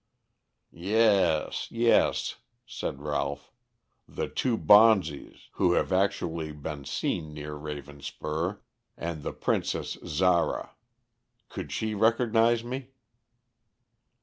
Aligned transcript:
"Yes, 0.73 1.67
yes," 1.69 2.37
said 2.65 3.03
Ralph. 3.03 3.51
"The 4.07 4.27
two 4.27 4.57
Bonzes 4.57 5.49
who 5.51 5.73
have 5.73 5.91
actually 5.93 6.51
been 6.53 6.85
seen 6.85 7.35
near 7.35 7.53
Ravenspur 7.53 8.61
and 8.97 9.21
the 9.21 9.31
Princess 9.33 9.99
Zara. 10.03 10.71
Could 11.49 11.71
she 11.71 11.93
recognize 11.93 12.63
me?" 12.63 12.93